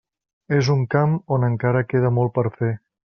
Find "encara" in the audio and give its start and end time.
1.49-1.85